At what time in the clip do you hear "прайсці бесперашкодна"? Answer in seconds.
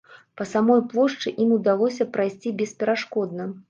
2.19-3.53